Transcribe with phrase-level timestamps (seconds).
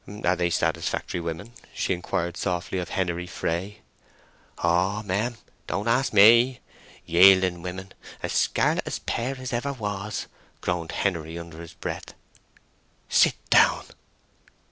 [0.25, 3.81] Are they satisfactory women?" she inquired softly of Henery Fray.
[4.63, 6.59] "Oh mem—don't ask me!
[7.05, 10.25] Yielding women—as scarlet a pair as ever was!"
[10.59, 12.15] groaned Henery under his breath.
[13.09, 13.85] "Sit down."